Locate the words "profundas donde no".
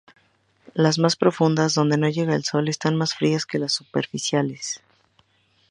1.15-2.09